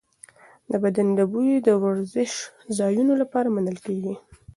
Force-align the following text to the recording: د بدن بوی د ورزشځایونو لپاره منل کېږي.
د 0.69 0.71
بدن 0.83 1.07
بوی 1.31 1.51
د 1.67 1.69
ورزشځایونو 1.83 3.13
لپاره 3.21 3.47
منل 3.55 3.77
کېږي. 3.85 4.13